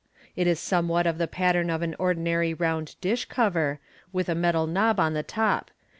It 0.35 0.47
is 0.47 0.59
somewhat 0.59 1.05
of 1.05 1.19
the 1.19 1.27
pattern 1.27 1.69
of 1.69 1.83
an 1.83 1.93
ordinary 1.99 2.55
round 2.55 2.95
dish 3.01 3.25
cover, 3.25 3.79
with 4.11 4.29
a 4.29 4.33
metal 4.33 4.65
knob 4.65 4.99
on 4.99 5.13
the 5.13 5.21
top. 5.21 5.69